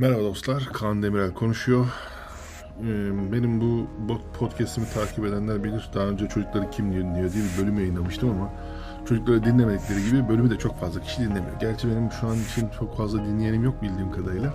Merhaba 0.00 0.22
dostlar, 0.22 0.68
Kaan 0.72 1.02
Demirel 1.02 1.34
konuşuyor. 1.34 1.86
Ee, 2.80 3.32
Benim 3.32 3.60
bu 3.60 3.88
podcast'imi 4.38 4.86
takip 4.94 5.24
edenler 5.24 5.64
bilir. 5.64 5.90
Daha 5.94 6.04
önce 6.04 6.28
çocukları 6.28 6.70
kim 6.70 6.92
dinliyor 6.92 7.32
diye 7.32 7.44
bir 7.44 7.62
bölüm 7.62 7.78
yayınlamıştım 7.78 8.30
ama 8.30 8.52
çocukları 9.08 9.44
dinlemedikleri 9.44 10.04
gibi 10.04 10.28
bölümü 10.28 10.50
de 10.50 10.58
çok 10.58 10.80
fazla 10.80 11.00
kişi 11.00 11.20
dinlemiyor. 11.20 11.60
Gerçi 11.60 11.88
benim 11.88 12.12
şu 12.12 12.26
an 12.26 12.36
için 12.36 12.68
çok 12.78 12.96
fazla 12.96 13.24
dinleyenim 13.24 13.64
yok 13.64 13.82
bildiğim 13.82 14.12
kadarıyla. 14.12 14.54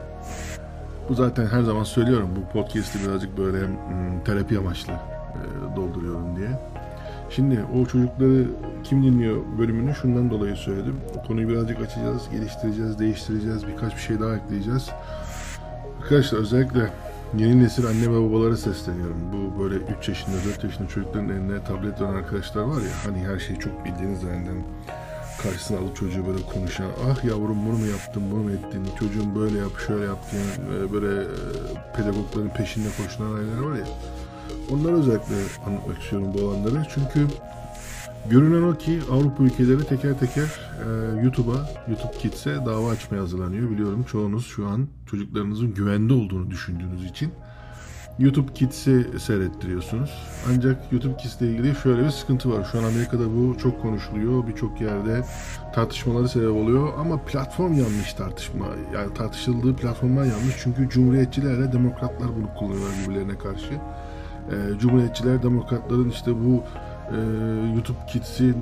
Bu 1.10 1.14
zaten 1.14 1.46
her 1.46 1.62
zaman 1.62 1.84
söylüyorum 1.84 2.30
bu 2.36 2.54
podcast'i 2.54 3.08
birazcık 3.08 3.38
böyle 3.38 3.68
hmm, 3.68 4.24
terapi 4.24 4.60
amaçlı 4.60 4.94
e, 4.94 5.76
dolduruyorum 5.76 6.36
diye. 6.36 6.50
Şimdi 7.30 7.66
o 7.76 7.86
çocukları 7.86 8.48
kim 8.84 9.04
dinliyor 9.04 9.38
bölümünü 9.58 9.96
şundan 9.96 10.30
dolayı 10.30 10.56
söyledim. 10.56 10.96
O 11.18 11.28
konuyu 11.28 11.50
birazcık 11.50 11.80
açacağız, 11.82 12.30
geliştireceğiz, 12.32 13.00
değiştireceğiz, 13.00 13.68
birkaç 13.68 13.96
bir 13.96 14.02
şey 14.02 14.20
daha 14.20 14.36
ekleyeceğiz. 14.36 14.90
Arkadaşlar 16.06 16.40
özellikle 16.40 16.90
yeni 17.38 17.64
nesil 17.64 17.86
anne 17.86 18.12
ve 18.12 18.30
babalara 18.30 18.58
sesleniyorum. 18.58 19.18
Bu 19.34 19.64
böyle 19.64 19.76
3 19.76 20.10
yaşında, 20.10 20.36
4 20.54 20.64
yaşında 20.64 20.88
çocukların 20.88 21.30
eline 21.30 21.64
tablet 21.64 22.02
veren 22.02 22.14
arkadaşlar 22.14 22.62
var 22.62 22.82
ya 22.82 22.92
hani 23.06 23.28
her 23.28 23.40
şeyi 23.40 23.60
çok 23.60 23.86
bildiğiniz 23.86 24.20
zanneden 24.22 24.64
karşısına 25.44 25.78
alıp 25.78 25.96
çocuğu 25.96 26.28
böyle 26.28 26.42
konuşan 26.54 26.88
ah 27.10 27.24
yavrum 27.24 27.66
bunu 27.66 27.78
mu 27.78 27.86
yaptın 27.86 28.24
bunu 28.32 28.44
mu 28.44 28.52
ettin? 28.52 28.88
Çocuğum 29.00 29.36
böyle 29.36 29.60
yap 29.60 29.72
şöyle 29.88 30.06
yap 30.06 30.20
diye 30.32 30.44
e, 30.44 30.94
böyle 30.94 31.22
e, 31.22 31.28
pedagogların 31.96 32.50
peşinde 32.50 32.88
koşulan 32.98 33.34
aileler 33.34 33.60
var 33.60 33.76
ya. 33.76 33.86
Onları 34.72 35.00
özellikle 35.00 35.36
anlatmak 35.68 36.02
istiyorum 36.02 36.32
bu 36.34 36.42
olanları. 36.42 36.86
Çünkü 36.94 37.28
Görünen 38.30 38.64
o 38.64 38.78
ki 38.78 39.00
Avrupa 39.12 39.44
ülkeleri 39.44 39.88
teker 39.88 40.20
teker 40.20 40.44
e, 40.44 41.22
YouTube'a, 41.24 41.70
YouTube 41.88 42.18
Kids'e 42.20 42.66
dava 42.66 42.90
açmaya 42.92 43.22
hazırlanıyor. 43.22 43.70
Biliyorum 43.70 44.06
çoğunuz 44.12 44.48
şu 44.48 44.68
an 44.68 44.88
çocuklarınızın 45.06 45.74
güvende 45.74 46.14
olduğunu 46.14 46.52
düşündüğünüz 46.52 47.06
için 47.06 47.32
YouTube 48.20 48.54
Kids'i 48.54 49.08
seyrettiriyorsunuz. 49.20 50.10
Ancak 50.50 50.92
YouTube 50.92 51.18
Kids 51.18 51.42
ile 51.42 51.52
ilgili 51.52 51.76
şöyle 51.76 52.04
bir 52.06 52.10
sıkıntı 52.10 52.52
var. 52.52 52.68
Şu 52.72 52.80
an 52.80 52.84
Amerika'da 52.84 53.24
bu 53.36 53.58
çok 53.58 53.82
konuşuluyor. 53.82 54.48
Birçok 54.48 54.82
yerde 54.82 55.24
tartışmaları 55.76 56.30
sebep 56.30 56.52
oluyor. 56.52 56.94
Ama 57.00 57.18
platform 57.26 57.74
yanlış 57.74 58.14
tartışma. 58.14 58.66
Yani 58.94 59.14
tartışıldığı 59.14 59.76
platformlar 59.76 60.24
yanlış. 60.24 60.56
Çünkü 60.64 60.90
cumhuriyetçilerle 60.90 61.74
demokratlar 61.74 62.28
bunu 62.36 62.54
kullanıyorlar 62.58 62.94
birbirlerine 63.04 63.38
karşı. 63.38 63.74
E, 64.52 64.80
cumhuriyetçiler 64.80 65.44
demokratların 65.44 66.10
işte 66.10 66.32
bu 66.46 66.64
e, 67.12 67.18
YouTube 67.76 67.98
Kids'in 68.08 68.56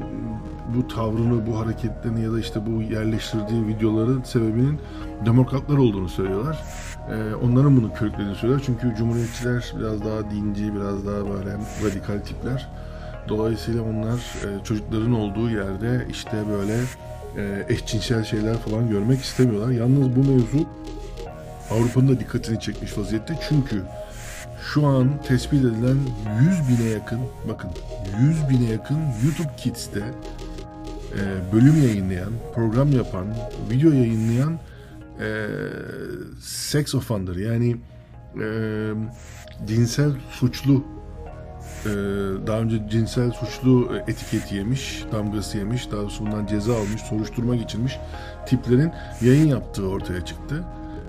bu 0.75 0.87
tavrını, 0.87 1.47
bu 1.47 1.59
hareketlerini 1.59 2.23
ya 2.23 2.31
da 2.31 2.39
işte 2.39 2.65
bu 2.65 2.81
yerleştirdiği 2.81 3.67
videoların 3.67 4.23
sebebinin 4.23 4.79
demokratlar 5.25 5.77
olduğunu 5.77 6.09
söylüyorlar. 6.09 6.63
E, 7.11 7.35
onların 7.35 7.77
bunu 7.77 7.93
körüklediğini 7.93 8.35
söylüyorlar. 8.35 8.65
Çünkü 8.65 8.95
cumhuriyetçiler 8.97 9.73
biraz 9.79 10.05
daha 10.05 10.31
dinci, 10.31 10.75
biraz 10.75 11.05
daha 11.05 11.29
böyle 11.29 11.57
radikal 11.85 12.19
tipler. 12.19 12.69
Dolayısıyla 13.29 13.83
onlar 13.83 14.15
e, 14.15 14.63
çocukların 14.63 15.13
olduğu 15.13 15.49
yerde 15.49 16.07
işte 16.09 16.37
böyle 16.49 16.79
e, 17.37 17.65
eşcinsel 17.73 18.23
şeyler 18.23 18.57
falan 18.57 18.89
görmek 18.89 19.21
istemiyorlar. 19.21 19.71
Yalnız 19.71 20.15
bu 20.15 20.19
mevzu 20.19 20.67
Avrupa'nın 21.71 22.07
da 22.07 22.19
dikkatini 22.19 22.59
çekmiş 22.59 22.97
vaziyette. 22.97 23.39
Çünkü 23.49 23.83
şu 24.71 24.85
an 24.85 25.21
tespit 25.27 25.59
edilen 25.59 25.97
100 26.41 26.79
bine 26.79 26.89
yakın, 26.89 27.19
bakın 27.49 27.69
100 28.21 28.49
bine 28.49 28.71
yakın 28.71 28.97
YouTube 28.97 29.55
Kids'te 29.57 29.99
e, 29.99 31.53
bölüm 31.53 31.83
yayınlayan, 31.83 32.33
program 32.55 32.91
yapan, 32.91 33.25
video 33.69 33.91
yayınlayan 33.91 34.59
e, 35.19 35.47
sex 36.41 36.95
offender 36.95 37.35
yani 37.35 37.75
e, 38.41 38.47
cinsel 39.67 40.11
suçlu 40.31 40.83
e, 41.85 41.89
daha 42.47 42.59
önce 42.59 42.89
cinsel 42.89 43.31
suçlu 43.31 43.91
etiketi 44.07 44.55
yemiş, 44.55 45.03
damgası 45.11 45.57
yemiş, 45.57 45.91
daha 45.91 46.09
sonra 46.09 46.31
bundan 46.31 46.45
ceza 46.45 46.73
almış, 46.75 47.01
soruşturma 47.01 47.55
geçirmiş 47.55 47.99
tiplerin 48.45 48.91
yayın 49.21 49.47
yaptığı 49.47 49.89
ortaya 49.89 50.25
çıktı. 50.25 50.63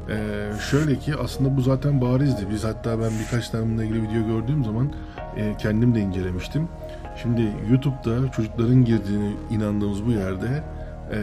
Ee, 0.09 0.51
şöyle 0.71 0.99
ki 0.99 1.15
aslında 1.17 1.57
bu 1.57 1.61
zaten 1.61 2.01
barizdi. 2.01 2.47
Biz 2.51 2.65
hatta 2.65 3.01
ben 3.01 3.11
birkaç 3.21 3.49
tane 3.49 3.65
bununla 3.65 3.85
ilgili 3.85 4.03
video 4.03 4.27
gördüğüm 4.27 4.65
zaman 4.65 4.93
e, 5.37 5.57
kendim 5.57 5.95
de 5.95 6.01
incelemiştim. 6.01 6.69
Şimdi 7.23 7.53
YouTube'da 7.71 8.31
çocukların 8.31 8.85
girdiğini 8.85 9.33
inandığımız 9.51 10.07
bu 10.07 10.11
yerde 10.11 10.63
e, 11.13 11.19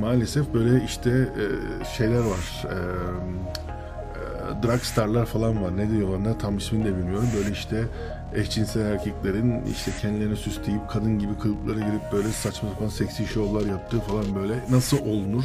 maalesef 0.00 0.54
böyle 0.54 0.84
işte 0.84 1.10
e, 1.10 1.84
şeyler 1.96 2.20
var. 2.20 2.64
E, 2.64 2.74
e, 2.74 4.62
dragstarlar 4.62 5.26
falan 5.26 5.62
var. 5.62 5.76
Ne 5.76 5.90
diyorlar 5.90 6.24
ne 6.24 6.38
tam 6.38 6.56
ismini 6.58 6.84
de 6.84 6.96
bilmiyorum. 6.96 7.28
Böyle 7.36 7.50
işte 7.50 7.84
eşcinsel 8.34 8.80
erkeklerin 8.80 9.64
işte 9.64 9.90
kendilerini 10.00 10.36
süsleyip 10.36 10.88
kadın 10.90 11.18
gibi 11.18 11.38
kılıklara 11.38 11.78
girip 11.78 12.12
böyle 12.12 12.28
saçma 12.28 12.68
sapan 12.68 12.88
seksi 12.88 13.26
şovlar 13.26 13.66
yaptığı 13.66 14.00
falan 14.00 14.34
böyle 14.34 14.54
nasıl 14.70 14.98
olunur 14.98 15.44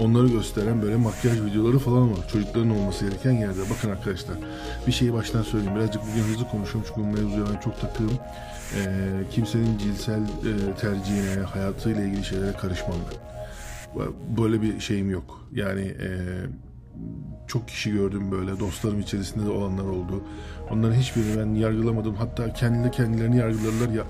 onları 0.00 0.28
gösteren 0.28 0.82
böyle 0.82 0.96
makyaj 0.96 1.40
videoları 1.42 1.78
falan 1.78 2.10
var. 2.10 2.28
Çocukların 2.32 2.70
olması 2.70 3.04
gereken 3.04 3.32
yerde. 3.32 3.60
Bakın 3.70 3.90
arkadaşlar 3.90 4.36
bir 4.86 4.92
şeyi 4.92 5.12
baştan 5.12 5.42
söyleyeyim. 5.42 5.76
Birazcık 5.76 6.02
bugün 6.02 6.22
hızlı 6.22 6.48
konuşuyorum 6.48 6.90
çünkü 6.94 7.08
bu 7.08 7.12
mevzuya 7.12 7.46
ben 7.54 7.60
çok 7.60 7.80
takığım. 7.80 8.10
Ee, 8.76 9.10
kimsenin 9.30 9.78
cinsel 9.78 10.20
e, 10.20 10.74
tercihine, 10.80 11.42
hayatıyla 11.42 12.02
ilgili 12.02 12.24
şeylere 12.24 12.52
karışmam 12.52 12.96
ben. 13.10 13.18
Böyle 14.36 14.62
bir 14.62 14.80
şeyim 14.80 15.10
yok. 15.10 15.48
Yani 15.52 15.80
e, 15.80 16.08
çok 17.46 17.68
kişi 17.68 17.92
gördüm 17.92 18.30
böyle 18.30 18.60
dostlarım 18.60 19.00
içerisinde 19.00 19.46
de 19.46 19.50
olanlar 19.50 19.84
oldu. 19.84 20.24
Onların 20.70 20.94
hiçbirini 20.94 21.38
ben 21.38 21.54
yargılamadım. 21.54 22.14
Hatta 22.14 22.52
kendileri 22.52 22.90
kendilerini 22.90 23.36
yargıladılar. 23.36 23.88
Ya, 23.88 24.04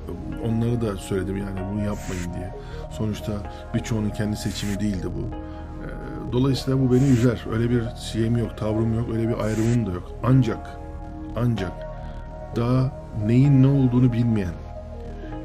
onlara 0.44 0.80
da 0.80 0.96
söyledim 0.96 1.36
yani 1.36 1.60
bunu 1.72 1.84
yapmayın 1.84 2.34
diye. 2.34 2.54
Sonuçta 2.90 3.32
birçoğunun 3.74 4.10
kendi 4.10 4.36
seçimi 4.36 4.80
değildi 4.80 5.06
bu. 5.16 5.30
Dolayısıyla 6.34 6.80
bu 6.80 6.92
beni 6.92 7.04
üzer. 7.04 7.44
Öyle 7.52 7.70
bir 7.70 7.82
şeyim 8.12 8.36
yok, 8.36 8.58
tavrım 8.58 8.94
yok, 8.94 9.08
öyle 9.12 9.28
bir 9.28 9.38
ayrımım 9.38 9.86
da 9.86 9.90
yok. 9.90 10.12
Ancak, 10.22 10.78
ancak 11.36 11.72
daha 12.56 12.92
neyin 13.26 13.62
ne 13.62 13.66
olduğunu 13.66 14.12
bilmeyen, 14.12 14.54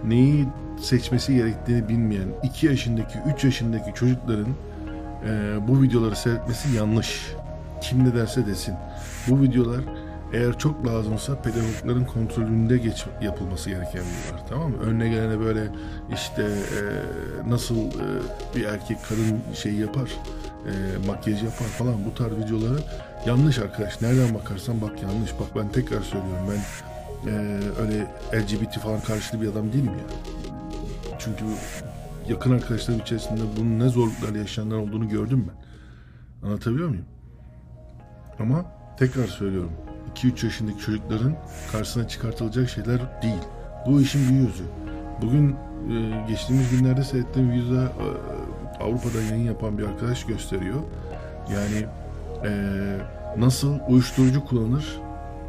neyi 0.04 0.48
seçmesi 0.82 1.36
gerektiğini 1.36 1.90
bilmeyen 1.90 2.28
2 2.44 2.68
yaşındaki, 2.68 3.20
3 3.36 3.44
yaşındaki 3.44 3.94
çocukların 3.94 4.54
e, 5.26 5.58
bu 5.68 5.82
videoları 5.82 6.16
seyretmesi 6.16 6.76
yanlış. 6.78 7.34
Kim 7.82 8.04
ne 8.04 8.16
derse 8.16 8.46
desin. 8.46 8.76
Bu 9.28 9.42
videolar 9.42 9.82
eğer 10.34 10.58
çok 10.58 10.88
lazımsa 10.88 11.42
pedagogların 11.42 12.06
kontrolünde 12.06 12.78
geç 12.78 13.06
yapılması 13.22 13.70
gereken 13.70 14.02
videolar. 14.02 14.48
Tamam 14.50 14.72
mı? 14.72 14.78
Önüne 14.78 15.10
gelene 15.10 15.40
böyle 15.40 15.68
işte 16.14 16.44
e, 16.44 16.82
nasıl 17.50 17.78
e, 17.78 18.06
bir 18.56 18.64
erkek 18.64 18.98
kadın 19.10 19.40
şey 19.54 19.74
yapar, 19.74 20.10
e, 20.66 21.08
makyaj 21.08 21.44
yapar 21.44 21.66
falan 21.66 22.06
bu 22.06 22.16
tarz 22.16 22.32
videoları 22.32 22.80
yanlış 23.26 23.60
arkadaş. 23.60 24.02
Nereden 24.02 24.36
bakarsan 24.36 24.82
bak 24.82 25.04
yanlış. 25.04 25.32
Bak 25.40 25.48
ben 25.56 25.70
tekrar 25.72 26.02
söylüyorum 26.02 26.48
ben 26.50 26.62
e, 27.32 27.34
öyle 27.82 28.08
LGBT 28.34 28.80
falan 28.80 29.02
karşıtı 29.02 29.42
bir 29.42 29.48
adam 29.48 29.74
değilim 29.74 29.86
ya. 29.86 30.06
Çünkü 31.20 31.44
yakın 32.30 32.52
arkadaşlarım 32.52 33.02
içerisinde 33.02 33.42
bunun 33.58 33.80
ne 33.80 33.90
zorluklar 33.90 34.36
yaşayanlar 34.36 34.78
olduğunu 34.78 35.10
gördüm 35.10 35.48
ben. 35.48 35.60
Anlatabiliyor 36.48 36.90
muyum? 36.90 37.06
Ama 38.40 38.66
tekrar 38.98 39.28
söylüyorum. 39.28 39.72
2-3 40.16 40.46
yaşındaki 40.46 40.80
çocukların 40.80 41.36
karşısına 41.72 42.08
çıkartılacak 42.08 42.70
şeyler 42.70 43.22
değil. 43.22 43.42
Bu 43.88 44.02
işin 44.02 44.30
bir 44.30 44.34
yüzü. 44.34 44.64
Bugün 45.22 45.56
e, 45.90 46.26
geçtiğimiz 46.28 46.70
günlerde 46.70 47.04
seyrettiğim 47.04 47.52
videoda 47.52 47.84
e, 47.84 48.08
Avrupa'da 48.80 49.22
yayın 49.22 49.46
yapan 49.46 49.78
bir 49.78 49.84
arkadaş 49.84 50.26
gösteriyor. 50.26 50.80
Yani 51.54 51.86
e, 52.46 52.52
nasıl 53.38 53.80
uyuşturucu 53.90 54.46
kullanır 54.46 55.00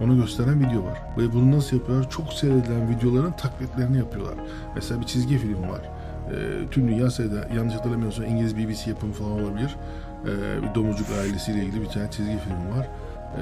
onu 0.05 0.17
gösteren 0.17 0.61
video 0.61 0.85
var. 0.85 1.03
Ve 1.19 1.33
bunu 1.33 1.57
nasıl 1.57 1.77
yapıyorlar? 1.77 2.11
Çok 2.11 2.33
seyredilen 2.33 2.91
videoların 2.91 3.33
taklitlerini 3.33 3.99
yapıyorlar. 3.99 4.35
Mesela 4.75 5.01
bir 5.01 5.07
çizgi 5.07 5.39
film 5.39 5.63
var. 5.63 5.81
E, 6.31 6.69
tüm 6.71 6.89
dünya 6.89 7.11
seyreder. 7.11 7.51
Yanlış 7.57 7.75
hatırlamıyorsam 7.75 8.25
İngiliz 8.25 8.57
BBC 8.57 8.91
yapımı 8.91 9.13
falan 9.13 9.33
olabilir. 9.33 9.77
E, 10.25 10.63
bir 10.63 10.75
domuzcuk 10.75 11.07
ailesiyle 11.21 11.65
ilgili 11.65 11.83
bir 11.83 11.87
tane 11.87 12.11
çizgi 12.11 12.39
film 12.39 12.79
var. 12.79 12.89
E, 13.37 13.41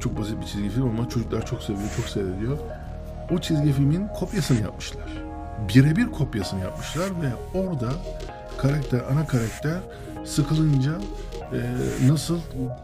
çok 0.00 0.18
basit 0.18 0.40
bir 0.40 0.46
çizgi 0.46 0.68
film 0.68 0.88
ama 0.88 1.08
çocuklar 1.08 1.46
çok 1.46 1.62
seviyor, 1.62 1.88
çok 1.96 2.04
seyrediyor. 2.04 2.58
O 3.30 3.38
çizgi 3.38 3.72
filmin 3.72 4.08
kopyasını 4.08 4.60
yapmışlar. 4.60 5.22
Birebir 5.68 6.06
kopyasını 6.06 6.60
yapmışlar 6.60 7.06
ve 7.22 7.58
orada 7.58 7.88
karakter, 8.58 9.00
ana 9.12 9.26
karakter 9.26 9.78
sıkılınca 10.24 10.92
e, 11.52 11.58
nasıl 12.08 12.38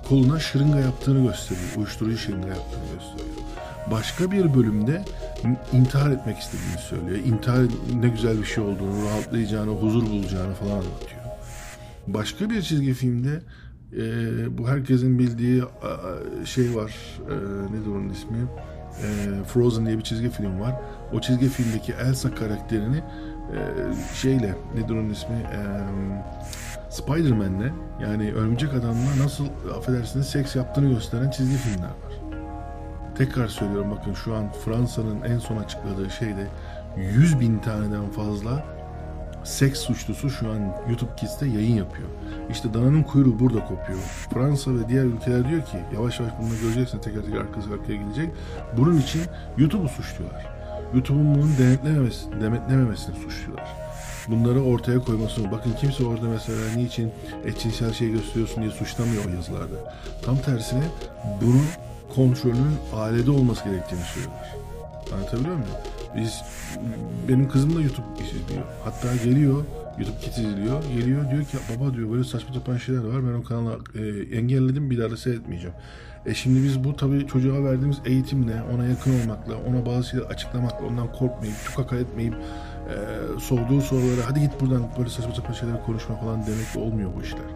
koluna 0.09 0.41
şırınga 0.41 0.79
yaptığını 0.79 1.27
gösteriyor. 1.27 1.67
Uyuşturucu 1.77 2.17
şırınga 2.17 2.49
yaptığını 2.49 2.85
gösteriyor. 2.95 3.37
Başka 3.91 4.31
bir 4.31 4.55
bölümde 4.55 5.05
intihar 5.73 6.11
etmek 6.11 6.39
istediğini 6.39 6.79
söylüyor. 6.79 7.19
İntihar 7.27 7.65
ne 8.01 8.09
güzel 8.09 8.39
bir 8.39 8.45
şey 8.45 8.65
olduğunu, 8.65 9.05
rahatlayacağını, 9.07 9.71
huzur 9.71 10.03
bulacağını 10.07 10.55
falan 10.55 10.71
anlatıyor. 10.71 11.25
Başka 12.07 12.51
bir 12.51 12.63
çizgi 12.63 12.95
filmde 12.95 13.41
e, 13.93 14.59
bu 14.59 14.69
herkesin 14.69 15.19
bildiği 15.19 15.63
a, 15.63 15.67
şey 16.47 16.75
var. 16.77 16.95
E, 17.31 17.35
nedir 17.73 17.91
onun 17.91 18.09
ismi? 18.09 18.39
E, 19.03 19.07
Frozen 19.45 19.87
diye 19.87 19.99
bir 19.99 20.03
çizgi 20.03 20.31
film 20.31 20.61
var. 20.61 20.75
O 21.13 21.21
çizgi 21.21 21.49
filmdeki 21.49 21.93
Elsa 21.93 22.35
karakterini 22.35 23.03
e, 23.53 23.61
şeyle 24.15 24.55
nedir 24.75 24.95
onun 24.95 25.11
ismi? 25.11 25.37
E, 25.37 25.61
Spider-Man'le 26.91 27.73
yani 28.03 28.33
Örümcek 28.33 28.75
Adam'la 28.75 29.25
nasıl 29.25 29.47
affedersiniz 29.79 30.27
seks 30.27 30.57
yaptığını 30.57 30.95
gösteren 30.95 31.31
çizgi 31.31 31.57
filmler 31.57 31.89
var. 31.89 32.15
Tekrar 33.19 33.49
söylüyorum 33.49 33.91
bakın 33.99 34.15
şu 34.15 34.35
an 34.35 34.53
Fransa'nın 34.65 35.23
en 35.23 35.39
son 35.39 35.57
açıkladığı 35.57 36.11
şeyde 36.11 36.47
100 36.97 37.41
bin 37.41 37.59
taneden 37.59 38.11
fazla 38.11 38.65
seks 39.45 39.81
suçlusu 39.81 40.31
şu 40.31 40.51
an 40.51 40.61
YouTube 40.89 41.11
Kids'te 41.17 41.47
yayın 41.47 41.77
yapıyor. 41.77 42.09
İşte 42.51 42.75
dananın 42.75 43.03
kuyruğu 43.03 43.39
burada 43.41 43.61
kopuyor. 43.61 43.99
Fransa 44.35 44.71
ve 44.75 44.89
diğer 44.89 45.05
ülkeler 45.05 45.49
diyor 45.49 45.65
ki 45.65 45.79
yavaş 45.95 46.21
yavaş 46.21 46.33
bunu 46.43 46.61
göreceksin 46.63 46.99
teker 46.99 47.23
teker 47.23 47.39
arkası 47.39 47.73
arkaya 47.73 47.97
gelecek. 47.97 48.31
Bunun 48.77 48.99
için 48.99 49.23
YouTube'u 49.59 49.89
suçluyorlar. 49.89 50.54
YouTube'un 50.95 51.35
bunu 51.35 51.51
denetlememesi, 51.59 52.33
denetlememesini 52.41 53.17
suçluyorlar. 53.17 53.69
Bunları 54.29 54.63
ortaya 54.63 54.99
koymasını. 54.99 55.53
Bakın 55.53 55.73
kimse 55.81 56.05
orada 56.05 56.29
mesela 56.29 56.75
niçin 56.77 57.13
eşcinsel 57.45 57.93
şey 57.93 58.11
gösteriyorsun 58.11 58.63
diye 58.63 58.73
suçlamıyor 58.73 59.25
o 59.25 59.29
yazılarda. 59.29 59.95
Tam 60.25 60.39
tersine 60.39 60.83
bunu 61.43 61.61
kontrolünün 62.15 62.77
ailede 62.95 63.31
olması 63.31 63.65
gerektiğini 63.65 64.01
söylüyorlar. 64.03 64.55
Anlatabiliyor 65.15 65.55
muyum? 65.55 65.71
Biz, 66.17 66.43
benim 67.29 67.49
kızım 67.49 67.77
da 67.77 67.81
YouTube 67.81 68.07
izliyor. 68.23 68.65
Hatta 68.85 69.17
geliyor, 69.17 69.65
YouTube 69.99 70.19
Kids 70.21 70.39
izliyor. 70.39 70.83
Geliyor 70.85 71.31
diyor 71.31 71.45
ki 71.45 71.57
baba 71.71 71.95
diyor 71.95 72.11
böyle 72.11 72.25
saçma 72.25 72.55
sapan 72.55 72.77
şeyler 72.77 73.05
var. 73.05 73.27
Ben 73.27 73.35
o 73.35 73.43
kanalı 73.43 73.79
e, 73.95 74.37
engelledim 74.37 74.91
bir 74.91 74.99
daha 74.99 75.11
da 75.11 75.17
seyretmeyeceğim. 75.17 75.77
E 76.27 76.35
şimdi 76.35 76.63
biz 76.63 76.85
bu 76.85 76.97
tabii 76.97 77.27
çocuğa 77.27 77.65
verdiğimiz 77.65 78.01
eğitimle, 78.05 78.63
ona 78.75 78.87
yakın 78.87 79.21
olmakla, 79.21 79.55
ona 79.57 79.87
bazı 79.87 80.09
şeyleri 80.09 80.29
açıklamakla, 80.29 80.87
ondan 80.87 81.13
korkmayıp, 81.13 81.57
tukaka 81.65 81.97
etmeyip, 81.97 82.35
e, 82.35 82.41
sorduğu 83.41 83.81
sorulara 83.81 84.21
hadi 84.27 84.41
git 84.41 84.61
buradan 84.61 84.83
böyle 84.99 85.09
saçma 85.09 85.35
sapan 85.35 85.53
şeyler 85.53 85.85
konuşma 85.87 86.17
falan 86.17 86.47
demekle 86.47 86.81
olmuyor 86.81 87.11
bu 87.17 87.23
işler. 87.23 87.47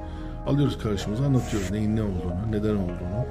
Alıyoruz 0.47 0.79
karşımıza 0.79 1.25
anlatıyoruz 1.25 1.71
neyin 1.71 1.97
ne 1.97 2.03
olduğunu, 2.03 2.53
neden 2.53 2.75
olduğunu 2.75 3.27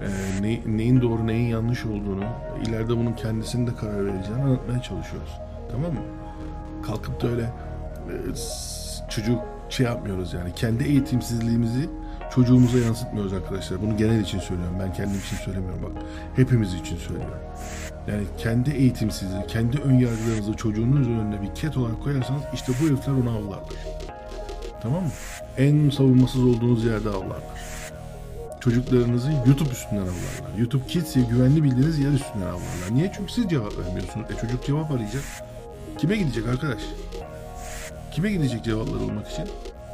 e, 0.00 0.08
ne, 0.42 0.60
neyin 0.76 1.00
doğru 1.00 1.26
neyin 1.26 1.48
yanlış 1.48 1.84
olduğunu 1.86 2.24
ileride 2.66 2.96
bunun 2.96 3.12
kendisinin 3.12 3.66
de 3.66 3.74
karar 3.74 4.06
vereceğini 4.06 4.42
anlatmaya 4.42 4.82
çalışıyoruz. 4.82 5.30
Tamam 5.72 5.92
mı? 5.92 6.00
Kalkıp 6.86 7.22
da 7.22 7.28
öyle 7.28 7.50
çocuk 9.08 9.40
şey 9.68 9.86
yapmıyoruz 9.86 10.32
yani. 10.32 10.54
Kendi 10.54 10.84
eğitimsizliğimizi 10.84 11.90
çocuğumuza 12.34 12.78
yansıtmıyoruz 12.78 13.32
arkadaşlar. 13.32 13.82
Bunu 13.82 13.96
genel 13.96 14.20
için 14.20 14.38
söylüyorum. 14.38 14.76
Ben 14.80 14.92
kendim 14.92 15.18
için 15.18 15.36
söylemiyorum 15.36 15.82
bak. 15.82 16.02
Hepimiz 16.36 16.74
için 16.74 16.96
söylüyorum. 16.96 17.38
Yani 18.08 18.22
kendi 18.38 18.70
eğitimsizliği, 18.70 19.46
kendi 19.48 19.78
ön 19.78 19.94
yargılarınızı 19.94 20.52
çocuğunuz 20.52 21.08
önüne 21.08 21.42
bir 21.42 21.54
ket 21.54 21.76
olarak 21.76 22.02
koyarsanız 22.02 22.42
işte 22.54 22.72
bu 22.80 22.86
herifler 22.86 23.12
onu 23.12 23.30
avlarlar. 23.30 23.60
Tamam 24.82 25.02
mı? 25.02 25.10
En 25.56 25.90
savunmasız 25.90 26.44
olduğunuz 26.44 26.84
yerde 26.84 27.08
avlarlar 27.08 27.42
çocuklarınızı 28.60 29.32
YouTube 29.46 29.70
üstünden 29.70 30.02
avlarlar. 30.02 30.58
YouTube 30.58 30.86
Kids'e 30.86 31.20
güvenli 31.20 31.62
bildiğiniz 31.62 31.98
yer 31.98 32.12
üstünden 32.12 32.46
avlarlar. 32.46 32.94
Niye? 32.94 33.12
Çünkü 33.16 33.32
siz 33.32 33.48
cevap 33.48 33.78
vermiyorsunuz. 33.78 34.30
E 34.30 34.40
çocuk 34.40 34.66
cevap 34.66 34.90
arayacak. 34.90 35.22
Kime 35.98 36.16
gidecek 36.16 36.46
arkadaş? 36.46 36.82
Kime 38.18 38.32
gidecek 38.32 38.64
cevaplar 38.64 39.00
olmak 39.00 39.30
için? 39.30 39.44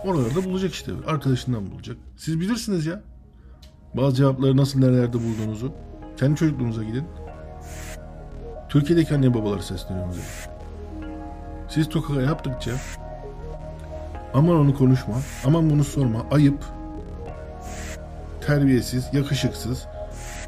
Oralarda 0.05 0.45
bulacak 0.45 0.73
işte. 0.73 0.93
Arkadaşından 1.07 1.71
bulacak. 1.71 1.97
Siz 2.17 2.41
bilirsiniz 2.41 2.87
ya. 2.87 3.01
Bazı 3.95 4.17
cevapları 4.17 4.57
nasıl 4.57 4.79
nerelerde 4.79 5.17
bulduğunuzu. 5.17 5.73
Kendi 6.17 6.37
çocukluğunuza 6.37 6.85
gidin. 6.85 7.05
Türkiye'deki 8.69 9.15
anne 9.15 9.35
babaları 9.35 9.63
sesleniyorum. 9.63 10.15
Siz 11.69 11.89
tokaga 11.89 12.23
yaptıkça 12.23 12.73
aman 14.35 14.57
onu 14.57 14.75
konuşma, 14.75 15.15
aman 15.47 15.71
bunu 15.71 15.85
sorma, 15.85 16.27
ayıp, 16.31 16.65
terbiyesiz, 18.47 19.09
yakışıksız. 19.13 19.87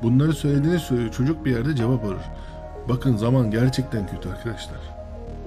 Bunları 0.02 0.32
söylediğini 0.32 0.78
söylüyor. 0.78 1.12
Çocuk 1.12 1.44
bir 1.44 1.50
yerde 1.50 1.76
cevap 1.76 2.04
arır. 2.04 2.24
Bakın 2.88 3.16
zaman 3.16 3.50
gerçekten 3.50 4.06
kötü 4.06 4.28
arkadaşlar. 4.28 4.80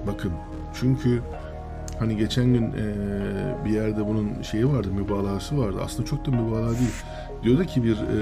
Bakın 0.06 0.32
çünkü 0.74 1.22
hani 2.00 2.16
geçen 2.16 2.44
gün 2.44 2.62
e, 2.62 2.84
bir 3.64 3.70
yerde 3.70 4.06
bunun 4.06 4.42
şeyi 4.42 4.68
vardı, 4.68 4.88
mübalağası 4.92 5.58
vardı. 5.58 5.76
Aslında 5.84 6.08
çok 6.08 6.26
da 6.26 6.30
mübalağa 6.30 6.70
değil. 6.70 7.02
Diyordu 7.42 7.64
ki 7.64 7.84
bir 7.84 7.96
e, 7.96 8.16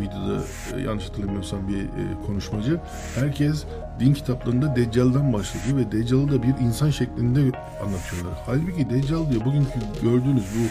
videoda 0.00 0.42
e, 0.76 0.80
yanlış 0.80 1.08
hatırlamıyorsam 1.08 1.68
bir 1.68 1.78
e, 1.78 2.26
konuşmacı 2.26 2.80
herkes 3.14 3.64
din 4.00 4.14
kitaplarında 4.14 4.76
Deccal'dan 4.76 5.32
başlıyor 5.32 5.78
ve 5.78 5.92
Deccal'ı 5.92 6.30
da 6.30 6.42
bir 6.42 6.54
insan 6.66 6.90
şeklinde 6.90 7.40
anlatıyorlar. 7.84 8.34
Halbuki 8.46 8.90
Deccal 8.90 9.30
diyor 9.30 9.44
bugünkü 9.44 9.80
gördüğünüz 10.02 10.44
bu 10.56 10.64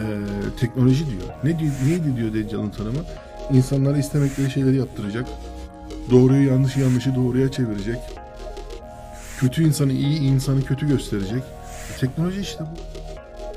e, 0.00 0.04
teknoloji 0.60 1.06
diyor. 1.06 1.22
Ne 1.44 1.58
diyor, 1.58 1.72
neydi 1.86 2.16
diyor 2.16 2.34
Deccal'ın 2.34 2.70
tanımı? 2.70 3.00
İnsanlara 3.52 3.98
istemekleri 3.98 4.50
şeyleri 4.50 4.76
yaptıracak. 4.76 5.26
Doğruyu 6.10 6.48
yanlışı 6.48 6.80
yanlışı 6.80 7.14
doğruya 7.14 7.50
çevirecek. 7.50 7.98
Kötü 9.40 9.64
insanı 9.64 9.92
iyi, 9.92 10.20
insanı 10.20 10.62
kötü 10.62 10.88
gösterecek. 10.88 11.42
Teknoloji 12.00 12.40
işte 12.40 12.64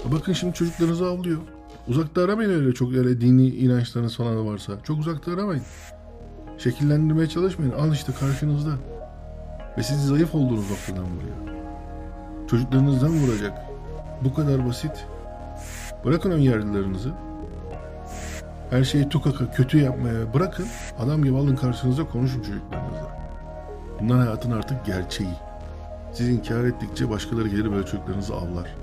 bu. 0.06 0.12
Bakın 0.12 0.34
şimdi 0.34 0.54
çocuklarınızı 0.54 1.06
avlıyor. 1.06 1.40
Uzakta 1.88 2.22
aramayın 2.22 2.50
öyle 2.50 2.74
çok 2.74 2.94
öyle 2.94 3.22
dini 3.22 3.48
inançlarınız 3.48 4.18
falan 4.18 4.48
varsa. 4.48 4.74
Çok 4.84 5.00
uzakta 5.00 5.32
aramayın. 5.32 5.64
Şekillendirmeye 6.58 7.28
çalışmayın. 7.28 7.72
Al 7.72 7.94
işte 7.94 8.12
karşınızda. 8.20 8.72
Ve 9.78 9.84
siz 9.84 10.06
zayıf 10.06 10.36
olduğunuz 10.36 10.72
noktadan 10.72 11.04
vuruyor. 11.04 11.60
Çocuklarınızdan 12.50 13.10
vuracak. 13.10 13.58
Bu 14.24 14.34
kadar 14.34 14.68
basit. 14.68 15.06
Bırakın 16.06 16.32
ön 16.32 16.40
yargılarınızı. 16.40 17.12
Her 18.70 18.84
şeyi 18.84 19.10
tukaka 19.10 19.52
kötü 19.52 19.78
yapmaya 19.78 20.34
bırakın. 20.34 20.68
Adam 21.00 21.24
gibi 21.24 21.38
alın 21.38 21.56
karşınıza 21.56 22.04
konuşun 22.04 22.42
çocuklarınızla. 22.42 23.20
Bunlar 24.02 24.20
hayatın 24.20 24.52
artık 24.52 24.86
gerçeği. 24.86 25.49
Siz 26.14 26.30
inkar 26.30 26.64
ettikçe 26.64 27.10
başkaları 27.10 27.48
gelir 27.48 27.72
böyle 27.72 27.86
çocuklarınızı 27.86 28.36
avlar. 28.36 28.76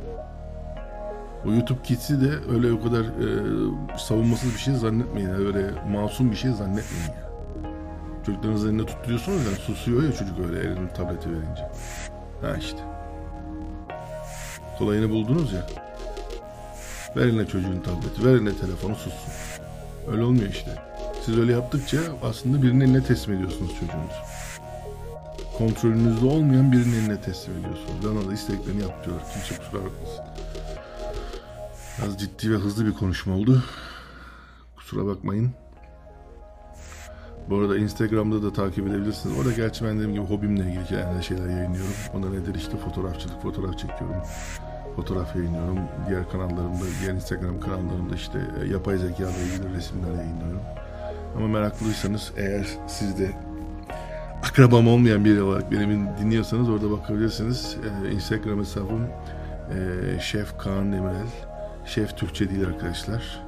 O 1.46 1.52
YouTube 1.52 1.82
Kids'i 1.82 2.20
de 2.20 2.30
öyle 2.54 2.72
o 2.72 2.82
kadar 2.82 3.02
e, 3.04 3.98
savunmasız 3.98 4.54
bir 4.54 4.58
şey 4.58 4.74
zannetmeyin. 4.74 5.28
Yani 5.28 5.46
öyle 5.46 5.70
masum 5.90 6.30
bir 6.30 6.36
şey 6.36 6.50
zannetmeyin. 6.50 7.04
Yani. 7.04 7.26
Çocuklarınızı 8.26 8.68
elinde 8.68 8.86
tutturuyorsunuz 8.86 9.46
yani 9.46 9.56
susuyor 9.56 10.02
ya 10.02 10.12
çocuk 10.12 10.38
öyle 10.46 10.60
elinin 10.60 10.88
tableti 10.88 11.30
verince. 11.30 11.62
Ha 12.42 12.56
işte. 12.58 12.78
Kolayını 14.78 15.10
buldunuz 15.10 15.52
ya. 15.52 15.66
Ver 17.16 17.26
eline 17.26 17.46
çocuğun 17.46 17.80
tableti, 17.80 18.24
ver 18.24 18.34
eline 18.34 18.52
telefonu 18.56 18.94
sussun. 18.94 19.32
Öyle 20.12 20.22
olmuyor 20.22 20.48
işte. 20.48 20.70
Siz 21.24 21.38
öyle 21.38 21.52
yaptıkça 21.52 21.98
aslında 22.22 22.62
birinin 22.62 22.80
eline 22.80 23.02
teslim 23.02 23.34
ediyorsunuz 23.34 23.70
çocuğunuzu. 23.70 24.20
Kontrolünüzde 25.58 26.26
olmayan 26.26 26.72
birinin 26.72 26.92
eline 26.92 27.20
teslim 27.20 27.54
ediyorsunuz. 27.58 28.04
Bana 28.04 28.30
da 28.30 28.34
isteklerini 28.34 28.82
yap 28.82 29.04
diyor. 29.04 29.16
Kimse 29.32 29.62
kusura 29.62 29.84
bakmasın. 29.84 30.24
Biraz 31.98 32.18
ciddi 32.18 32.52
ve 32.52 32.56
hızlı 32.56 32.86
bir 32.86 32.94
konuşma 32.94 33.34
oldu. 33.34 33.62
Kusura 34.76 35.06
bakmayın. 35.06 35.50
Bu 37.50 37.58
arada 37.58 37.78
Instagram'da 37.78 38.42
da 38.42 38.52
takip 38.52 38.86
edebilirsiniz. 38.86 39.38
Orada 39.38 39.52
gerçi 39.52 39.84
ben 39.84 39.96
dediğim 39.96 40.14
gibi 40.14 40.24
hobimle 40.24 40.62
ilgili 40.62 41.00
yani 41.00 41.24
şeyler 41.24 41.48
yayınlıyorum. 41.48 41.94
Onda 42.14 42.30
nedir 42.30 42.54
işte 42.54 42.76
fotoğrafçılık, 42.76 43.42
fotoğraf 43.42 43.78
çekiyorum 43.78 44.22
fotoğraf 44.96 45.36
yayınlıyorum. 45.36 45.78
Diğer 46.08 46.30
kanallarımda, 46.30 46.84
diğer 47.00 47.14
Instagram 47.14 47.60
kanallarımda 47.60 48.14
işte 48.14 48.38
e, 48.62 48.68
yapay 48.68 48.98
zeka 48.98 49.22
ile 49.22 49.42
ilgili 49.42 49.76
resimler 49.76 50.14
yayınlıyorum. 50.14 50.60
Ama 51.36 51.48
meraklıysanız 51.48 52.32
eğer 52.36 52.66
siz 52.86 53.18
de 53.18 53.30
akrabam 54.42 54.88
olmayan 54.88 55.24
biri 55.24 55.42
olarak 55.42 55.72
beni 55.72 56.06
dinliyorsanız 56.20 56.68
orada 56.68 56.90
bakabilirsiniz. 56.90 57.76
Ee, 58.06 58.12
Instagram 58.12 58.58
hesabım 58.58 59.06
e, 59.70 60.20
Şef 60.20 60.58
Kaan 60.58 60.92
Demirel. 60.92 61.26
Şef 61.84 62.16
Türkçe 62.16 62.50
değil 62.50 62.66
arkadaşlar. 62.66 63.40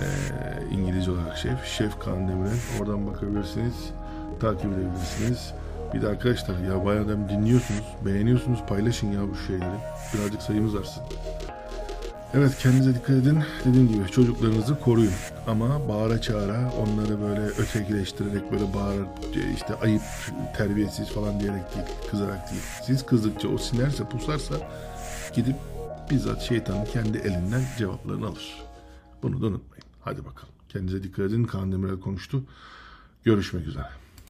Ee, 0.00 0.74
İngilizce 0.74 1.10
olarak 1.10 1.36
şef. 1.36 1.64
Şef 1.64 1.98
Kaan 1.98 2.28
Demirel. 2.28 2.58
Oradan 2.80 3.06
bakabilirsiniz. 3.06 3.74
Takip 4.40 4.72
edebilirsiniz. 4.72 5.54
Bir 5.94 6.02
de 6.02 6.08
arkadaşlar 6.08 6.58
ya 6.58 6.84
bayağı 6.84 7.08
dinliyorsunuz, 7.08 7.84
beğeniyorsunuz, 8.04 8.58
paylaşın 8.68 9.12
ya 9.12 9.20
bu 9.30 9.36
şeyleri. 9.46 9.78
Birazcık 10.14 10.42
sayımız 10.42 10.74
artsın. 10.74 11.02
Evet 12.34 12.58
kendinize 12.58 12.94
dikkat 12.94 13.10
edin. 13.10 13.42
Dediğim 13.64 13.88
gibi 13.88 14.10
çocuklarınızı 14.10 14.80
koruyun. 14.80 15.12
Ama 15.46 15.88
bağıra 15.88 16.20
çağıra 16.20 16.72
onları 16.72 17.20
böyle 17.20 17.40
ötekileştirerek 17.40 18.52
böyle 18.52 18.74
bağıra 18.74 19.16
işte 19.54 19.74
ayıp, 19.74 20.02
terbiyesiz 20.56 21.08
falan 21.08 21.40
diyerek 21.40 21.74
değil, 21.74 21.86
kızarak 22.10 22.50
değil. 22.50 22.62
Siz 22.86 23.06
kızdıkça 23.06 23.48
o 23.48 23.58
sinerse, 23.58 24.04
pusarsa 24.04 24.54
gidip 25.34 25.56
bizzat 26.10 26.42
şeytanın 26.42 26.84
kendi 26.84 27.18
elinden 27.18 27.62
cevaplarını 27.78 28.26
alır. 28.26 28.62
Bunu 29.22 29.42
da 29.42 29.46
unutmayın. 29.46 29.84
Hadi 30.00 30.24
bakalım. 30.24 30.54
Kendinize 30.68 31.02
dikkat 31.02 31.24
edin. 31.24 31.44
Kaan 31.44 31.72
Demirel 31.72 32.00
konuştu. 32.00 32.44
Görüşmek 33.24 33.66
üzere. 33.66 33.88